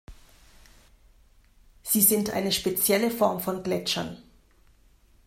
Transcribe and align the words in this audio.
Sie 1.83 2.01
sind 2.01 2.31
eine 2.31 2.51
spezielle 2.51 3.11
Form 3.11 3.39
von 3.39 3.61
Gletschern. 3.61 4.17